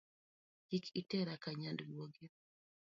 Kik 0.67 0.85
itera 1.01 1.33
ka 1.43 1.51
nyand 1.59 1.79
guogi 1.89 2.25